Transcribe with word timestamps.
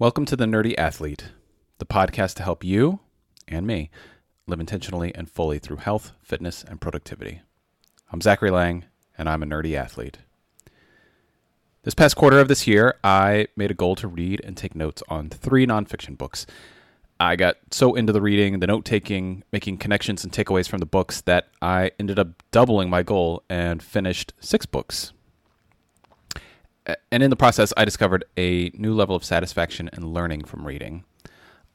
Welcome 0.00 0.26
to 0.26 0.36
The 0.36 0.44
Nerdy 0.44 0.78
Athlete, 0.78 1.24
the 1.78 1.84
podcast 1.84 2.34
to 2.34 2.44
help 2.44 2.62
you 2.62 3.00
and 3.48 3.66
me 3.66 3.90
live 4.46 4.60
intentionally 4.60 5.12
and 5.12 5.28
fully 5.28 5.58
through 5.58 5.78
health, 5.78 6.12
fitness, 6.22 6.62
and 6.62 6.80
productivity. 6.80 7.40
I'm 8.12 8.20
Zachary 8.20 8.52
Lang, 8.52 8.84
and 9.18 9.28
I'm 9.28 9.42
a 9.42 9.46
nerdy 9.46 9.74
athlete. 9.74 10.18
This 11.82 11.94
past 11.94 12.14
quarter 12.14 12.38
of 12.38 12.46
this 12.46 12.64
year, 12.64 12.94
I 13.02 13.48
made 13.56 13.72
a 13.72 13.74
goal 13.74 13.96
to 13.96 14.06
read 14.06 14.40
and 14.44 14.56
take 14.56 14.76
notes 14.76 15.02
on 15.08 15.30
three 15.30 15.66
nonfiction 15.66 16.16
books. 16.16 16.46
I 17.18 17.34
got 17.34 17.56
so 17.72 17.96
into 17.96 18.12
the 18.12 18.22
reading, 18.22 18.60
the 18.60 18.68
note 18.68 18.84
taking, 18.84 19.42
making 19.50 19.78
connections 19.78 20.22
and 20.22 20.32
takeaways 20.32 20.68
from 20.68 20.78
the 20.78 20.86
books 20.86 21.22
that 21.22 21.48
I 21.60 21.90
ended 21.98 22.20
up 22.20 22.40
doubling 22.52 22.88
my 22.88 23.02
goal 23.02 23.42
and 23.50 23.82
finished 23.82 24.32
six 24.38 24.64
books. 24.64 25.12
And 27.10 27.22
in 27.22 27.30
the 27.30 27.36
process, 27.36 27.72
I 27.76 27.84
discovered 27.84 28.24
a 28.36 28.70
new 28.74 28.94
level 28.94 29.14
of 29.14 29.24
satisfaction 29.24 29.90
and 29.92 30.14
learning 30.14 30.44
from 30.44 30.66
reading. 30.66 31.04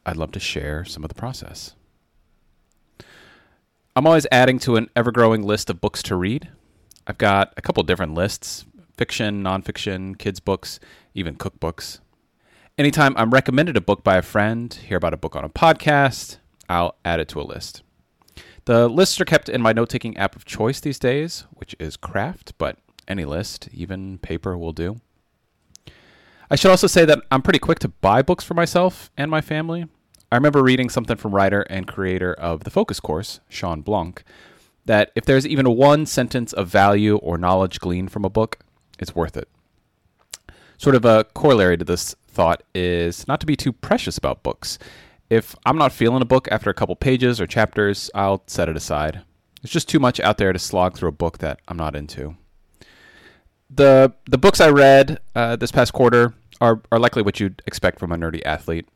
I'd 0.05 0.17
love 0.17 0.31
to 0.31 0.40
share 0.40 0.85
some 0.85 1.04
of 1.04 1.09
the 1.09 1.16
process. 1.16 1.76
I'm 3.95 4.07
always 4.07 4.26
adding 4.31 4.57
to 4.59 4.76
an 4.76 4.90
ever 4.95 5.12
growing 5.12 5.44
list 5.44 5.70
of 5.70 5.80
books 5.80 6.02
to 6.04 6.16
read. 6.16 6.49
I've 7.05 7.18
got 7.18 7.54
a 7.57 7.62
couple 7.62 7.84
different 7.84 8.16
lists 8.16 8.66
fiction, 8.98 9.44
nonfiction, 9.44 10.18
kids' 10.18 10.40
books, 10.40 10.80
even 11.13 11.35
cookbooks. 11.35 11.99
Anytime 12.77 13.13
I'm 13.18 13.32
recommended 13.32 13.77
a 13.77 13.82
book 13.82 14.04
by 14.04 14.18
a 14.18 14.21
friend, 14.21 14.73
hear 14.73 14.98
about 14.98 15.13
a 15.13 15.18
book 15.18 15.35
on 15.35 15.43
a 15.43 15.49
podcast, 15.49 16.38
I'll 16.70 16.95
add 17.04 17.20
it 17.20 17.27
to 17.30 17.41
a 17.41 17.43
list. 17.43 17.84
The 18.66 18.88
lists 18.88 19.20
are 19.20 19.26
kept 19.26 19.49
in 19.49 19.62
my 19.62 19.73
note 19.73 19.90
taking 19.90 20.16
app 20.18 20.35
of 20.35 20.45
choice 20.45 20.80
these 20.80 20.98
days, 20.98 21.45
which 21.52 21.76
is 21.80 21.98
Craft, 21.98 22.54
but 22.57 22.77
any 23.07 23.25
list, 23.25 23.70
even 23.73 24.17
paper, 24.20 24.57
will 24.57 24.73
do. 24.73 25.02
I 26.49 26.55
should 26.55 26.71
also 26.71 26.88
say 26.88 27.05
that 27.05 27.21
I'm 27.31 27.41
pretty 27.41 27.59
quick 27.59 27.79
to 27.79 27.88
buy 27.88 28.21
books 28.21 28.43
for 28.43 28.53
myself 28.53 29.09
and 29.17 29.31
my 29.31 29.41
family. 29.41 29.85
I 30.31 30.35
remember 30.35 30.62
reading 30.62 30.89
something 30.89 31.17
from 31.17 31.34
writer 31.34 31.62
and 31.63 31.87
creator 31.87 32.34
of 32.34 32.63
the 32.63 32.70
Focus 32.70 32.99
Course, 32.99 33.40
Shawn 33.49 33.82
Blanc, 33.82 34.23
that 34.85 35.12
if 35.15 35.26
there's 35.26 35.48
even 35.48 35.76
one 35.76 36.05
sentence 36.05 36.54
of 36.54 36.68
value 36.68 37.18
or 37.18 37.37
knowledge 37.37 37.79
gleaned 37.79 38.12
from 38.12 38.26
a 38.26 38.29
book, 38.29 38.60
it's 38.99 39.15
worth 39.15 39.38
it. 39.38 39.48
Sort 40.77 40.95
of 40.95 41.05
a 41.05 41.23
corollary 41.34 41.77
to 41.77 41.85
this 41.85 42.15
thought 42.27 42.63
is 42.76 43.27
not 43.27 43.40
to 43.40 43.45
be 43.45 43.55
too 43.55 43.71
precious 43.71 44.17
about 44.17 44.43
books. 44.43 44.77
If 45.29 45.55
I'm 45.65 45.77
not 45.77 45.91
feeling 45.91 46.21
a 46.21 46.26
book 46.26 46.48
after 46.51 46.70
a 46.70 46.73
couple 46.76 46.95
pages 46.95 47.40
or 47.40 47.48
chapters, 47.48 48.12
I'll 48.13 48.43
set 48.48 48.70
it 48.70 48.76
aside. 48.76 49.21
There's 49.62 49.71
just 49.71 49.90
too 49.90 49.99
much 49.99 50.20
out 50.20 50.38
there 50.38 50.51
to 50.51 50.60
slog 50.60 50.98
through 50.98 51.10
a 51.10 51.13
book 51.13 51.38
that 51.40 51.62
I'm 51.67 51.77
not 51.77 51.95
into 51.95 52.35
the 53.76 54.13
the 54.26 54.38
books 54.38 54.62
I 54.62 54.70
read 54.70 55.20
uh, 55.35 55.55
this 55.55 55.71
past 55.71 55.93
quarter 55.93 56.34
are 56.62 56.82
are 56.91 56.99
likely 56.99 57.21
what 57.21 57.40
you'd 57.40 57.62
expect 57.66 57.99
from 57.99 58.12
a 58.12 58.18
nerdy 58.18 58.41
athlete. 58.46 58.88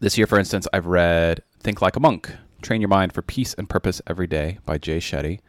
This 0.00 0.16
year, 0.16 0.26
for 0.26 0.38
instance, 0.38 0.66
I've 0.72 0.86
read 0.86 1.42
Think 1.60 1.82
Like 1.82 1.96
a 1.96 2.00
Monk, 2.00 2.32
Train 2.62 2.80
Your 2.80 2.88
Mind 2.88 3.12
for 3.12 3.22
Peace 3.22 3.54
and 3.54 3.68
Purpose 3.68 4.00
Every 4.06 4.26
Day 4.26 4.58
by 4.64 4.78
Jay 4.78 4.98
Shetty. 4.98 5.40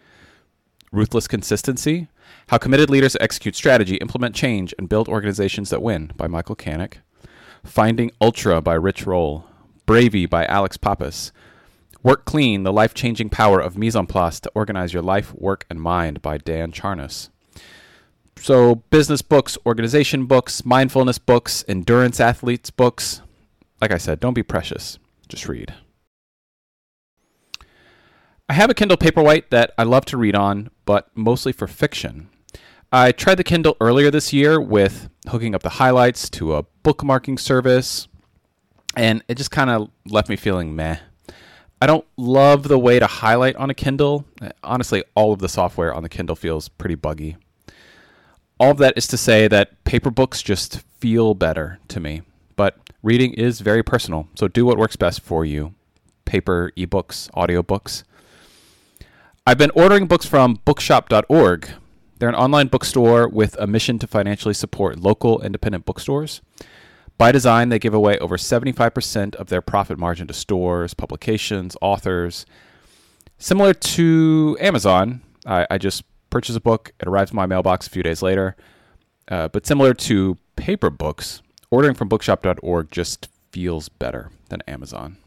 Ruthless 0.92 1.28
Consistency, 1.28 2.10
How 2.50 2.58
Committed 2.58 2.90
Leaders 2.90 3.16
Execute 3.22 3.56
Strategy, 3.56 3.96
Implement 3.96 4.36
Change, 4.36 4.74
and 4.78 4.90
Build 4.90 5.08
Organizations 5.08 5.70
That 5.70 5.82
Win 5.82 6.12
by 6.18 6.28
Michael 6.28 6.56
Canic. 6.56 6.98
Finding 7.64 8.12
Ultra 8.20 8.62
by 8.62 8.74
Rich 8.74 9.06
Roll. 9.06 9.46
Bravey 9.88 10.30
by 10.30 10.46
Alex 10.46 10.76
Papas. 10.76 11.32
Work 12.04 12.26
Clean, 12.26 12.64
The 12.64 12.74
Life 12.74 12.94
Changing 12.94 13.30
Power 13.30 13.62
of 13.62 13.78
Mise 13.78 13.96
en 13.96 14.06
Place 14.06 14.42
to 14.42 14.52
Organize 14.54 14.92
Your 14.92 15.04
Life, 15.04 15.34
Work, 15.34 15.66
and 15.70 15.80
Mind 15.80 16.22
by 16.22 16.38
Dan 16.38 16.74
Charnas. 16.74 17.30
So, 18.38 18.76
business 18.90 19.22
books, 19.22 19.58
organization 19.66 20.26
books, 20.26 20.66
mindfulness 20.66 21.20
books, 21.20 21.64
endurance 21.68 22.20
athletes 22.20 22.72
books. 22.72 23.22
Like 23.80 23.92
I 23.92 23.98
said, 23.98 24.20
don't 24.20 24.34
be 24.34 24.44
precious. 24.44 24.98
Just 25.30 25.48
read. 25.48 25.74
I 28.50 28.54
have 28.54 28.70
a 28.70 28.74
Kindle 28.74 28.98
Paperwhite 28.98 29.50
that 29.52 29.74
I 29.78 29.84
love 29.84 30.06
to 30.06 30.18
read 30.18 30.36
on, 30.36 30.72
but 30.86 31.10
mostly 31.16 31.52
for 31.52 31.68
fiction. 31.68 32.30
I 32.92 33.12
tried 33.12 33.36
the 33.36 33.44
Kindle 33.44 33.78
earlier 33.80 34.12
this 34.12 34.34
year 34.34 34.60
with 34.60 35.10
hooking 35.30 35.56
up 35.56 35.64
the 35.64 35.70
highlights 35.70 36.30
to 36.32 36.56
a 36.56 36.64
bookmarking 36.84 37.40
service, 37.40 38.08
and 38.96 39.24
it 39.28 39.36
just 39.36 39.52
kind 39.52 39.70
of 39.70 39.90
left 40.08 40.30
me 40.30 40.36
feeling 40.36 40.76
meh. 40.76 40.98
I 41.80 41.88
don't 41.88 42.06
love 42.18 42.64
the 42.64 42.80
way 42.80 43.00
to 43.00 43.08
highlight 43.08 43.56
on 43.56 43.70
a 43.70 43.74
Kindle. 43.74 44.26
Honestly, 44.64 45.04
all 45.16 45.32
of 45.32 45.40
the 45.40 45.48
software 45.48 45.94
on 45.94 46.04
the 46.04 46.10
Kindle 46.10 46.36
feels 46.36 46.68
pretty 46.70 46.96
buggy 46.96 47.38
all 48.62 48.70
of 48.70 48.78
that 48.78 48.96
is 48.96 49.08
to 49.08 49.18
say 49.18 49.48
that 49.48 49.84
paper 49.86 50.12
books 50.12 50.44
just 50.44 50.82
feel 51.00 51.34
better 51.34 51.80
to 51.88 52.00
me. 52.00 52.22
But 52.56 52.78
reading 53.02 53.34
is 53.34 53.60
very 53.60 53.82
personal, 53.82 54.28
so 54.36 54.48
do 54.48 54.68
what 54.68 54.78
works 54.78 54.96
best 54.96 55.22
for 55.22 55.44
you. 55.44 55.74
Paper, 56.26 56.72
ebooks, 56.78 57.28
audiobooks. 57.32 58.04
I've 59.48 59.58
been 59.58 59.72
ordering 59.72 60.06
books 60.06 60.28
from 60.28 60.60
bookshop.org. 60.64 61.70
They're 62.20 62.30
an 62.30 62.36
online 62.36 62.68
bookstore 62.68 63.28
with 63.28 63.58
a 63.60 63.66
mission 63.66 63.98
to 63.98 64.06
financially 64.06 64.54
support 64.54 65.00
local 65.00 65.42
independent 65.42 65.86
bookstores. 65.86 66.42
By 67.18 67.32
design, 67.32 67.70
they 67.70 67.80
give 67.80 67.96
away 67.96 68.20
over 68.20 68.38
75% 68.38 69.34
of 69.38 69.48
their 69.48 69.64
profit 69.64 69.98
margin 69.98 70.28
to 70.28 70.36
stores, 70.36 70.94
publications, 70.94 71.76
authors. 71.82 72.46
Similar 73.40 73.74
to 73.74 74.56
Amazon, 74.60 75.22
I, 75.48 75.66
I 75.72 75.80
just 75.80 76.04
purchase 76.32 76.56
a 76.56 76.60
book, 76.60 76.92
it 77.00 77.08
arrives 77.08 77.32
in 77.32 77.36
my 77.36 77.46
mailbox 77.46 77.86
a 77.86 77.90
few 77.92 78.02
days 78.02 78.24
later. 78.24 78.56
Uh, 79.28 79.48
but 79.48 79.68
similar 79.68 79.94
to 79.94 80.38
paper 80.56 80.90
books, 80.90 81.42
ordering 81.70 81.94
from 81.94 82.10
bookshop.org 82.10 82.92
just 82.92 83.30
feels 83.52 83.88
better 83.90 84.32
than 84.50 84.62
Amazon. 84.68 85.18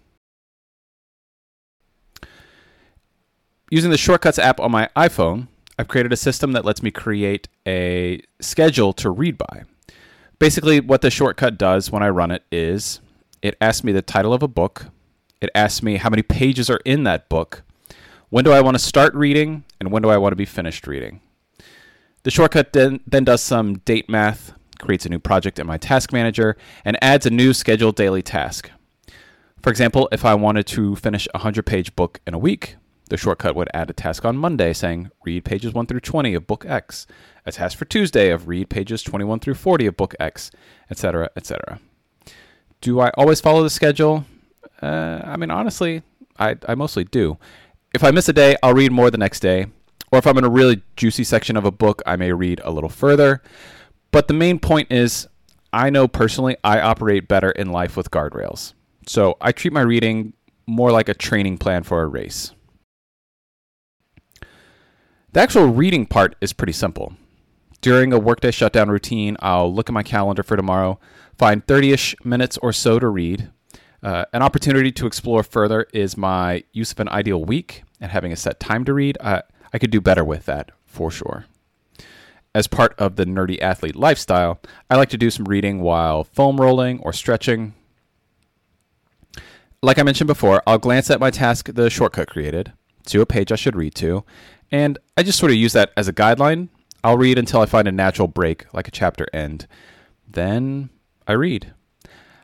Using 3.71 3.91
the 3.91 3.99
Shortcuts 3.99 4.39
app 4.39 4.61
on 4.61 4.71
my 4.71 4.89
iPhone, 4.97 5.49
I've 5.79 5.89
created 5.89 6.13
a 6.13 6.17
system 6.17 6.53
that 6.53 6.65
lets 6.65 6.83
me 6.83 6.91
create 6.91 7.49
a 7.67 8.21
schedule 8.41 8.93
to 8.95 9.11
read 9.11 9.39
by. 9.39 9.65
Basically, 10.39 10.81
what 10.81 11.01
the 11.01 11.11
shortcut 11.11 11.59
does 11.59 11.91
when 11.91 12.03
I 12.03 12.09
run 12.09 12.31
it 12.31 12.45
is 12.53 13.01
it 13.43 13.57
asks 13.61 13.85
me 13.85 13.93
the 13.93 14.03
title 14.03 14.33
of 14.33 14.43
a 14.43 14.49
book, 14.49 14.87
it 15.41 15.51
asks 15.55 15.83
me 15.83 15.97
how 15.97 16.11
many 16.11 16.23
pages 16.23 16.71
are 16.71 16.81
in 16.85 17.05
that 17.05 17.29
book, 17.29 17.63
when 18.31 18.45
do 18.45 18.53
I 18.53 18.61
want 18.61 18.75
to 18.75 18.83
start 18.83 19.15
reading 19.15 19.65
and 19.81 19.91
when 19.91 20.03
do 20.03 20.11
I 20.11 20.17
want 20.17 20.33
to 20.33 20.37
be 20.37 20.45
finished 20.45 20.87
reading? 20.87 21.21
The 22.25 22.31
shortcut 22.31 22.73
then, 22.73 23.01
then 23.07 23.25
does 23.25 23.43
some 23.43 23.79
date 23.79 24.09
math, 24.09 24.53
creates 24.81 25.05
a 25.05 25.11
new 25.11 25.19
project 25.19 25.59
in 25.59 25.67
my 25.67 25.77
task 25.77 26.13
manager, 26.13 26.57
and 26.85 26.97
adds 27.03 27.27
a 27.27 27.31
new 27.31 27.53
scheduled 27.53 27.97
daily 27.97 28.23
task. 28.23 28.71
For 29.63 29.71
example, 29.71 30.09
if 30.11 30.25
I 30.25 30.35
wanted 30.35 30.67
to 30.69 30.97
finish 30.97 31.27
a 31.35 31.39
100 31.39 31.65
page 31.67 31.95
book 31.97 32.21
in 32.27 32.35
a 32.35 32.39
week, 32.39 32.77
the 33.11 33.19
shortcut 33.19 33.55
would 33.55 33.69
add 33.75 33.91
a 33.91 33.93
task 33.93 34.25
on 34.25 34.37
Monday 34.37 34.73
saying, 34.73 35.11
read 35.25 35.45
pages 35.45 35.75
1 35.75 35.87
through 35.87 36.01
20 36.01 36.35
of 36.35 36.47
book 36.47 36.65
X, 36.67 37.07
a 37.45 37.53
task 37.53 37.77
for 37.77 37.85
Tuesday 37.85 38.31
of 38.31 38.49
read 38.49 38.71
pages 38.71 39.03
21 39.03 39.41
through 39.41 39.55
40 39.55 39.87
of 39.87 39.97
book 39.97 40.15
X, 40.19 40.51
etc., 40.91 41.31
etc. 41.37 41.81
Do 42.81 43.01
I 43.01 43.11
always 43.11 43.41
follow 43.41 43.63
the 43.63 43.71
schedule? 43.71 44.25
Uh, 44.81 45.21
I 45.25 45.37
mean, 45.37 45.51
honestly, 45.51 46.03
I, 46.39 46.57
I 46.67 46.75
mostly 46.75 47.05
do. 47.05 47.39
If 47.95 48.03
I 48.03 48.11
miss 48.11 48.29
a 48.29 48.33
day, 48.33 48.57
I'll 48.61 48.75
read 48.75 48.91
more 48.91 49.09
the 49.09 49.19
next 49.19 49.39
day. 49.39 49.67
Or 50.11 50.19
if 50.19 50.27
I'm 50.27 50.37
in 50.37 50.45
a 50.45 50.51
really 50.51 50.83
juicy 50.97 51.23
section 51.23 51.57
of 51.57 51.65
a 51.65 51.71
book, 51.71 52.03
I 52.05 52.17
may 52.17 52.33
read 52.33 52.61
a 52.65 52.73
little 52.73 52.91
further. 52.91 53.41
But 54.11 54.27
the 54.27 54.35
main 54.35 54.59
point 54.59 54.91
is, 54.91 55.29
I 55.73 55.91
know 55.91 56.09
personally 56.09 56.57
I 56.65 56.81
operate 56.81 57.29
better 57.29 57.53
in 57.53 57.71
life 57.71 57.97
with 57.97 58.11
guardrails. 58.11 58.75
So 59.07 59.37
I 59.41 59.53
treat 59.53 59.73
my 59.73 59.81
reading 59.83 60.33
more 60.67 60.91
like 60.91 61.09
a 61.09 61.15
training 61.15 61.59
plan 61.59 61.85
for 61.85 62.03
a 62.03 62.09
race. 62.09 62.53
The 65.33 65.41
actual 65.41 65.67
reading 65.67 66.05
part 66.05 66.35
is 66.41 66.53
pretty 66.53 66.73
simple. 66.73 67.15
During 67.81 68.13
a 68.13 68.19
workday 68.19 68.51
shutdown 68.51 68.89
routine, 68.89 69.37
I'll 69.39 69.73
look 69.73 69.89
at 69.89 69.93
my 69.93 70.03
calendar 70.03 70.43
for 70.43 70.57
tomorrow, 70.57 70.99
find 71.39 71.65
30 71.65 71.93
ish 71.93 72.17
minutes 72.25 72.59
or 72.59 72.73
so 72.73 72.99
to 72.99 73.07
read, 73.07 73.51
uh, 74.05 74.27
an 74.35 74.43
opportunity 74.43 74.93
to 74.93 75.07
explore 75.07 75.43
further 75.43 75.87
is 75.95 76.15
my 76.15 76.63
use 76.73 76.93
of 76.93 77.01
an 77.01 77.09
ideal 77.09 77.43
week 77.43 77.85
and 78.05 78.13
having 78.13 78.33
a 78.33 78.37
set 78.37 78.61
time 78.61 78.85
to 78.85 78.93
read. 78.93 79.17
Uh, 79.19 79.41
I 79.73 79.79
could 79.79 79.91
do 79.91 80.01
better 80.01 80.23
with 80.23 80.45
that 80.45 80.71
for 80.85 81.11
sure. 81.11 81.47
As 82.55 82.67
part 82.67 82.95
of 82.99 83.17
the 83.17 83.25
nerdy 83.25 83.61
athlete 83.61 83.97
lifestyle, 83.97 84.61
I 84.91 84.97
like 84.97 85.09
to 85.09 85.19
do 85.19 85.31
some 85.31 85.47
reading 85.47 85.81
while 85.81 86.23
foam 86.23 86.61
rolling 86.61 87.01
or 87.01 87.15
stretching. 87.15 87.73
Like 89.83 89.99
I 89.99 90.03
mentioned 90.03 90.29
before, 90.29 90.63
I'll 90.67 90.79
glance 90.79 91.11
at 91.11 91.19
my 91.19 91.31
task 91.31 91.71
the 91.73 91.89
shortcut 91.89 92.29
created, 92.29 92.75
to 93.07 93.23
a 93.23 93.27
page 93.27 93.51
I 93.51 93.57
should 93.57 93.75
read 93.75 93.95
to, 93.97 94.25
and 94.71 94.99
I 95.17 95.23
just 95.23 95.39
sort 95.39 95.51
of 95.51 95.57
use 95.57 95.73
that 95.73 95.91
as 95.97 96.07
a 96.07 96.13
guideline. 96.13 96.69
I'll 97.03 97.19
read 97.19 97.39
until 97.39 97.61
I 97.61 97.67
find 97.67 97.89
a 97.89 97.93
natural 97.93 98.29
break, 98.29 98.73
like 98.75 98.87
a 98.87 98.93
chapter 98.93 99.27
end. 99.33 99.67
Then 100.29 100.91
I 101.27 101.33
read. 101.33 101.73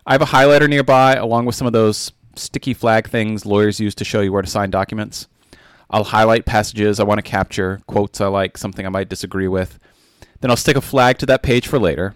I 0.06 0.12
have 0.12 0.22
a 0.22 0.26
highlighter 0.26 0.68
nearby, 0.68 1.14
along 1.14 1.44
with 1.44 1.54
some 1.54 1.66
of 1.66 1.74
those 1.74 2.12
sticky 2.34 2.72
flag 2.72 3.08
things 3.08 3.44
lawyers 3.44 3.78
use 3.78 3.94
to 3.96 4.04
show 4.04 4.22
you 4.22 4.32
where 4.32 4.42
to 4.42 4.48
sign 4.48 4.70
documents. 4.70 5.28
I'll 5.90 6.04
highlight 6.04 6.46
passages 6.46 7.00
I 7.00 7.04
want 7.04 7.18
to 7.18 7.22
capture, 7.22 7.80
quotes 7.86 8.20
I 8.20 8.28
like, 8.28 8.56
something 8.56 8.86
I 8.86 8.90
might 8.90 9.08
disagree 9.08 9.48
with. 9.48 9.78
Then 10.40 10.50
I'll 10.50 10.56
stick 10.56 10.76
a 10.76 10.80
flag 10.80 11.18
to 11.18 11.26
that 11.26 11.42
page 11.42 11.66
for 11.66 11.78
later. 11.78 12.14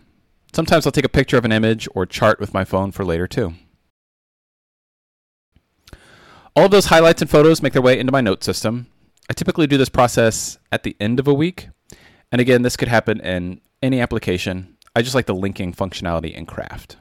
Sometimes 0.53 0.87
I'll 0.87 0.93
take 0.93 1.05
a 1.05 1.09
picture 1.09 1.37
of 1.37 1.44
an 1.44 1.53
image 1.53 1.88
or 1.94 2.06
chart 2.06 2.38
with 2.38 2.55
my 2.55 2.65
phone 2.65 2.93
for 2.93 3.05
later 3.05 3.26
too. 3.26 3.55
All 6.56 6.67
of 6.67 6.71
those 6.71 6.87
highlights 6.87 7.21
and 7.21 7.29
photos 7.29 7.62
make 7.62 7.73
their 7.73 7.82
way 7.82 7.99
into 7.99 8.12
my 8.12 8.21
note 8.21 8.44
system. 8.44 8.87
I 9.29 9.32
typically 9.32 9.67
do 9.67 9.77
this 9.77 9.88
process 9.88 10.59
at 10.70 10.85
the 10.85 10.97
end 11.00 11.19
of 11.19 11.27
a 11.27 11.35
week. 11.35 11.69
And 12.31 12.41
again, 12.41 12.62
this 12.62 12.77
could 12.77 12.88
happen 12.88 13.20
in 13.20 13.61
any 13.82 14.00
application. 14.00 14.77
I 14.94 15.03
just 15.03 15.17
like 15.17 15.27
the 15.27 15.35
linking 15.35 15.73
functionality 15.73 16.32
in 16.32 16.47
Craft. 16.47 16.97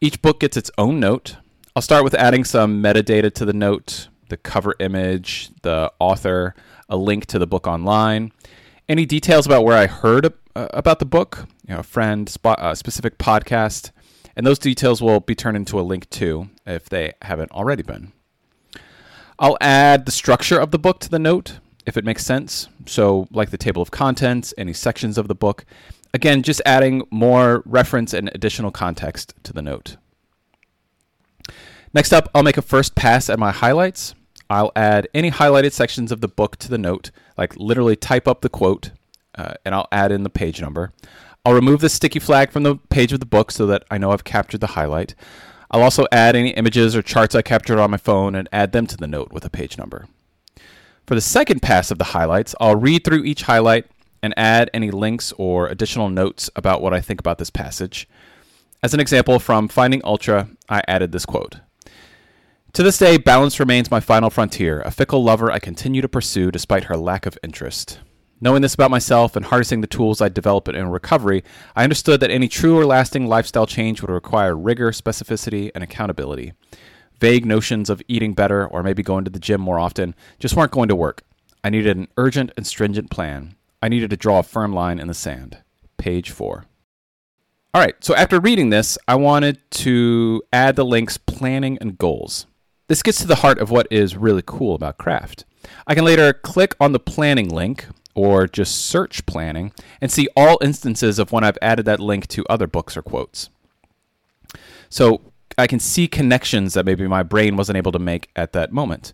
Each 0.00 0.20
book 0.22 0.40
gets 0.40 0.56
its 0.56 0.70
own 0.78 0.98
note. 0.98 1.36
I'll 1.76 1.82
start 1.82 2.04
with 2.04 2.14
adding 2.14 2.44
some 2.44 2.82
metadata 2.82 3.32
to 3.34 3.44
the 3.44 3.52
note, 3.52 4.08
the 4.28 4.36
cover 4.36 4.74
image, 4.80 5.50
the 5.62 5.92
author, 5.98 6.54
a 6.88 6.96
link 6.96 7.26
to 7.26 7.38
the 7.38 7.46
book 7.46 7.66
online, 7.66 8.32
any 8.88 9.06
details 9.06 9.46
about 9.46 9.64
where 9.64 9.76
I 9.76 9.86
heard 9.86 10.26
uh, 10.26 10.68
about 10.70 10.98
the 10.98 11.04
book, 11.04 11.46
you 11.66 11.74
know, 11.74 11.80
a 11.80 11.84
friend, 11.84 12.28
spot, 12.28 12.58
a 12.60 12.76
specific 12.76 13.18
podcast, 13.18 13.90
and 14.36 14.46
those 14.46 14.58
details 14.58 15.00
will 15.00 15.20
be 15.20 15.34
turned 15.34 15.56
into 15.56 15.78
a 15.78 15.82
link 15.82 16.08
too 16.10 16.50
if 16.66 16.88
they 16.88 17.12
haven't 17.22 17.52
already 17.52 17.82
been. 17.82 18.12
I'll 19.38 19.58
add 19.60 20.06
the 20.06 20.12
structure 20.12 20.58
of 20.58 20.70
the 20.70 20.78
book 20.78 21.00
to 21.00 21.10
the 21.10 21.18
note 21.18 21.58
if 21.86 21.96
it 21.96 22.04
makes 22.04 22.24
sense. 22.24 22.68
So, 22.86 23.28
like 23.30 23.50
the 23.50 23.58
table 23.58 23.82
of 23.82 23.90
contents, 23.90 24.54
any 24.56 24.72
sections 24.72 25.18
of 25.18 25.28
the 25.28 25.34
book. 25.34 25.64
Again, 26.12 26.42
just 26.42 26.62
adding 26.64 27.02
more 27.10 27.62
reference 27.66 28.14
and 28.14 28.30
additional 28.34 28.70
context 28.70 29.34
to 29.42 29.52
the 29.52 29.62
note. 29.62 29.96
Next 31.94 32.12
up, 32.12 32.28
I'll 32.34 32.42
make 32.42 32.56
a 32.56 32.62
first 32.62 32.96
pass 32.96 33.30
at 33.30 33.38
my 33.38 33.52
highlights. 33.52 34.16
I'll 34.50 34.72
add 34.74 35.06
any 35.14 35.30
highlighted 35.30 35.70
sections 35.70 36.10
of 36.10 36.20
the 36.20 36.26
book 36.26 36.56
to 36.56 36.68
the 36.68 36.76
note, 36.76 37.12
like 37.38 37.56
literally 37.56 37.94
type 37.94 38.26
up 38.26 38.40
the 38.40 38.48
quote, 38.48 38.90
uh, 39.36 39.54
and 39.64 39.76
I'll 39.76 39.86
add 39.92 40.10
in 40.10 40.24
the 40.24 40.28
page 40.30 40.60
number. 40.60 40.92
I'll 41.44 41.54
remove 41.54 41.80
the 41.80 41.88
sticky 41.88 42.18
flag 42.18 42.50
from 42.50 42.64
the 42.64 42.76
page 42.76 43.12
of 43.12 43.20
the 43.20 43.26
book 43.26 43.52
so 43.52 43.64
that 43.66 43.84
I 43.92 43.98
know 43.98 44.10
I've 44.10 44.24
captured 44.24 44.60
the 44.60 44.68
highlight. 44.68 45.14
I'll 45.70 45.82
also 45.82 46.06
add 46.10 46.34
any 46.34 46.50
images 46.50 46.96
or 46.96 47.02
charts 47.02 47.36
I 47.36 47.42
captured 47.42 47.78
on 47.78 47.92
my 47.92 47.96
phone 47.96 48.34
and 48.34 48.48
add 48.50 48.72
them 48.72 48.88
to 48.88 48.96
the 48.96 49.06
note 49.06 49.32
with 49.32 49.44
a 49.44 49.50
page 49.50 49.78
number. 49.78 50.08
For 51.06 51.14
the 51.14 51.20
second 51.20 51.62
pass 51.62 51.92
of 51.92 51.98
the 51.98 52.04
highlights, 52.04 52.56
I'll 52.60 52.76
read 52.76 53.04
through 53.04 53.24
each 53.24 53.42
highlight 53.42 53.86
and 54.20 54.34
add 54.36 54.68
any 54.74 54.90
links 54.90 55.32
or 55.38 55.68
additional 55.68 56.08
notes 56.08 56.50
about 56.56 56.82
what 56.82 56.94
I 56.94 57.00
think 57.00 57.20
about 57.20 57.38
this 57.38 57.50
passage. 57.50 58.08
As 58.82 58.94
an 58.94 59.00
example 59.00 59.38
from 59.38 59.68
Finding 59.68 60.00
Ultra, 60.02 60.48
I 60.68 60.82
added 60.88 61.12
this 61.12 61.24
quote 61.24 61.60
To 62.74 62.82
this 62.82 62.98
day, 62.98 63.18
balance 63.18 63.60
remains 63.60 63.88
my 63.88 64.00
final 64.00 64.30
frontier, 64.30 64.80
a 64.80 64.90
fickle 64.90 65.22
lover 65.22 65.48
I 65.48 65.60
continue 65.60 66.02
to 66.02 66.08
pursue 66.08 66.50
despite 66.50 66.82
her 66.84 66.96
lack 66.96 67.24
of 67.24 67.38
interest. 67.40 68.00
Knowing 68.40 68.62
this 68.62 68.74
about 68.74 68.90
myself 68.90 69.36
and 69.36 69.44
harnessing 69.44 69.80
the 69.80 69.86
tools 69.86 70.20
I 70.20 70.28
developed 70.28 70.66
in 70.66 70.88
recovery, 70.88 71.44
I 71.76 71.84
understood 71.84 72.18
that 72.18 72.32
any 72.32 72.48
true 72.48 72.76
or 72.76 72.84
lasting 72.84 73.28
lifestyle 73.28 73.68
change 73.68 74.00
would 74.00 74.10
require 74.10 74.56
rigor, 74.56 74.90
specificity, 74.90 75.70
and 75.72 75.84
accountability. 75.84 76.52
Vague 77.20 77.46
notions 77.46 77.90
of 77.90 78.02
eating 78.08 78.34
better 78.34 78.66
or 78.66 78.82
maybe 78.82 79.04
going 79.04 79.24
to 79.24 79.30
the 79.30 79.38
gym 79.38 79.60
more 79.60 79.78
often 79.78 80.16
just 80.40 80.56
weren't 80.56 80.72
going 80.72 80.88
to 80.88 80.96
work. 80.96 81.22
I 81.62 81.70
needed 81.70 81.96
an 81.96 82.08
urgent 82.16 82.50
and 82.56 82.66
stringent 82.66 83.08
plan. 83.08 83.54
I 83.80 83.88
needed 83.88 84.10
to 84.10 84.16
draw 84.16 84.40
a 84.40 84.42
firm 84.42 84.72
line 84.72 84.98
in 84.98 85.06
the 85.06 85.14
sand. 85.14 85.58
Page 85.96 86.32
4. 86.32 86.64
All 87.72 87.80
right, 87.80 87.94
so 88.02 88.16
after 88.16 88.40
reading 88.40 88.70
this, 88.70 88.98
I 89.06 89.14
wanted 89.14 89.60
to 89.70 90.42
add 90.52 90.74
the 90.74 90.84
links 90.84 91.18
planning 91.18 91.78
and 91.80 91.96
goals. 91.96 92.48
This 92.86 93.02
gets 93.02 93.18
to 93.20 93.26
the 93.26 93.36
heart 93.36 93.58
of 93.58 93.70
what 93.70 93.86
is 93.90 94.16
really 94.16 94.42
cool 94.44 94.74
about 94.74 94.98
Craft. 94.98 95.44
I 95.86 95.94
can 95.94 96.04
later 96.04 96.32
click 96.32 96.74
on 96.78 96.92
the 96.92 97.00
planning 97.00 97.48
link, 97.48 97.86
or 98.14 98.46
just 98.46 98.86
search 98.86 99.26
planning 99.26 99.72
and 100.00 100.10
see 100.10 100.28
all 100.36 100.58
instances 100.62 101.18
of 101.18 101.32
when 101.32 101.44
I've 101.44 101.58
added 101.60 101.84
that 101.86 102.00
link 102.00 102.28
to 102.28 102.46
other 102.48 102.66
books 102.66 102.96
or 102.96 103.02
quotes. 103.02 103.50
So 104.88 105.20
I 105.58 105.66
can 105.66 105.80
see 105.80 106.06
connections 106.06 106.74
that 106.74 106.86
maybe 106.86 107.06
my 107.08 107.22
brain 107.22 107.56
wasn't 107.56 107.76
able 107.76 107.92
to 107.92 107.98
make 107.98 108.30
at 108.36 108.52
that 108.52 108.72
moment. 108.72 109.12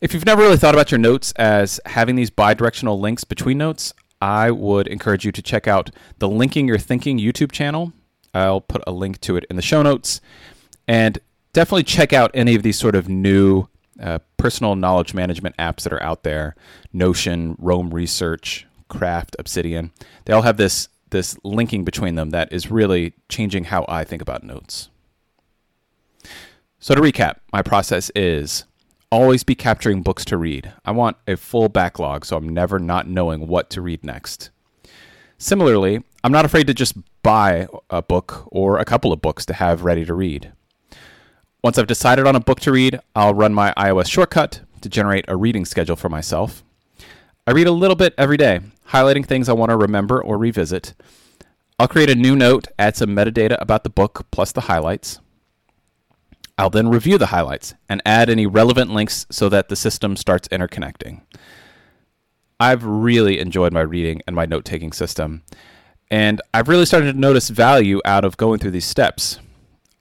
If 0.00 0.14
you've 0.14 0.24
never 0.24 0.42
really 0.42 0.56
thought 0.56 0.74
about 0.74 0.90
your 0.90 0.98
notes 0.98 1.32
as 1.36 1.80
having 1.86 2.16
these 2.16 2.30
bidirectional 2.30 2.98
links 2.98 3.24
between 3.24 3.58
notes, 3.58 3.92
I 4.22 4.50
would 4.50 4.86
encourage 4.86 5.24
you 5.24 5.32
to 5.32 5.42
check 5.42 5.68
out 5.68 5.90
the 6.18 6.28
Linking 6.28 6.68
Your 6.68 6.78
Thinking 6.78 7.18
YouTube 7.18 7.52
channel. 7.52 7.92
I'll 8.32 8.60
put 8.60 8.82
a 8.86 8.92
link 8.92 9.20
to 9.22 9.36
it 9.36 9.44
in 9.50 9.56
the 9.56 9.62
show 9.62 9.82
notes. 9.82 10.20
And 10.86 11.18
definitely 11.52 11.84
check 11.84 12.12
out 12.12 12.30
any 12.34 12.54
of 12.54 12.62
these 12.62 12.78
sort 12.78 12.94
of 12.94 13.08
new 13.08 13.66
uh, 14.00 14.18
personal 14.36 14.76
knowledge 14.76 15.14
management 15.14 15.56
apps 15.56 15.82
that 15.82 15.92
are 15.92 16.02
out 16.02 16.22
there 16.22 16.54
Notion, 16.92 17.56
Roam 17.58 17.90
Research, 17.90 18.66
Craft, 18.88 19.36
Obsidian. 19.38 19.92
They 20.24 20.32
all 20.32 20.42
have 20.42 20.56
this 20.56 20.88
this 21.10 21.38
linking 21.42 21.84
between 21.84 22.16
them 22.16 22.30
that 22.30 22.52
is 22.52 22.70
really 22.70 23.14
changing 23.30 23.64
how 23.64 23.84
I 23.88 24.04
think 24.04 24.20
about 24.20 24.44
notes. 24.44 24.90
So 26.78 26.94
to 26.94 27.00
recap, 27.00 27.36
my 27.50 27.62
process 27.62 28.10
is 28.14 28.64
always 29.10 29.42
be 29.42 29.54
capturing 29.54 30.02
books 30.02 30.24
to 30.26 30.36
read. 30.36 30.72
I 30.84 30.90
want 30.90 31.16
a 31.26 31.36
full 31.36 31.70
backlog 31.70 32.26
so 32.26 32.36
I'm 32.36 32.48
never 32.48 32.78
not 32.78 33.08
knowing 33.08 33.48
what 33.48 33.70
to 33.70 33.80
read 33.80 34.04
next. 34.04 34.50
Similarly, 35.38 36.02
I'm 36.22 36.32
not 36.32 36.44
afraid 36.44 36.66
to 36.66 36.74
just 36.74 36.94
buy 37.22 37.68
a 37.88 38.02
book 38.02 38.46
or 38.48 38.78
a 38.78 38.84
couple 38.84 39.12
of 39.12 39.22
books 39.22 39.46
to 39.46 39.54
have 39.54 39.84
ready 39.84 40.04
to 40.04 40.14
read. 40.14 40.52
Once 41.68 41.76
I've 41.76 41.86
decided 41.86 42.26
on 42.26 42.34
a 42.34 42.40
book 42.40 42.60
to 42.60 42.72
read, 42.72 42.98
I'll 43.14 43.34
run 43.34 43.52
my 43.52 43.74
iOS 43.76 44.10
shortcut 44.10 44.62
to 44.80 44.88
generate 44.88 45.26
a 45.28 45.36
reading 45.36 45.66
schedule 45.66 45.96
for 45.96 46.08
myself. 46.08 46.64
I 47.46 47.50
read 47.50 47.66
a 47.66 47.72
little 47.72 47.94
bit 47.94 48.14
every 48.16 48.38
day, 48.38 48.60
highlighting 48.88 49.26
things 49.26 49.50
I 49.50 49.52
want 49.52 49.68
to 49.68 49.76
remember 49.76 50.22
or 50.22 50.38
revisit. 50.38 50.94
I'll 51.78 51.86
create 51.86 52.08
a 52.08 52.14
new 52.14 52.34
note, 52.34 52.68
add 52.78 52.96
some 52.96 53.10
metadata 53.10 53.58
about 53.60 53.84
the 53.84 53.90
book 53.90 54.26
plus 54.30 54.50
the 54.50 54.62
highlights. 54.62 55.20
I'll 56.56 56.70
then 56.70 56.88
review 56.88 57.18
the 57.18 57.26
highlights 57.26 57.74
and 57.86 58.00
add 58.06 58.30
any 58.30 58.46
relevant 58.46 58.90
links 58.90 59.26
so 59.30 59.50
that 59.50 59.68
the 59.68 59.76
system 59.76 60.16
starts 60.16 60.48
interconnecting. 60.48 61.20
I've 62.58 62.82
really 62.82 63.38
enjoyed 63.40 63.74
my 63.74 63.82
reading 63.82 64.22
and 64.26 64.34
my 64.34 64.46
note 64.46 64.64
taking 64.64 64.92
system, 64.92 65.42
and 66.10 66.40
I've 66.54 66.68
really 66.68 66.86
started 66.86 67.12
to 67.12 67.18
notice 67.18 67.50
value 67.50 68.00
out 68.06 68.24
of 68.24 68.38
going 68.38 68.58
through 68.58 68.70
these 68.70 68.86
steps. 68.86 69.38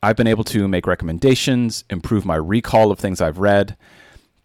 I've 0.03 0.15
been 0.15 0.27
able 0.27 0.43
to 0.45 0.67
make 0.67 0.85
recommendations, 0.85 1.83
improve 1.89 2.23
my 2.23 2.35
recall 2.35 2.91
of 2.91 2.99
things 2.99 3.19
I've 3.19 3.39
read. 3.39 3.75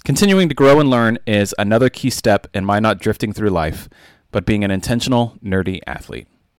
Continuing 0.05 0.49
to 0.49 0.55
grow 0.55 0.81
and 0.81 0.89
learn 0.89 1.19
is 1.27 1.55
another 1.59 1.91
key 1.91 2.09
step 2.09 2.47
in 2.55 2.65
my 2.65 2.81
not 2.81 2.99
drifting 2.99 3.33
through 3.35 3.51
life, 3.51 3.89
but 4.31 4.47
being 4.47 4.65
an 4.65 4.71
intentional, 4.71 5.37
nerdy 5.45 5.81
athlete. 5.87 6.27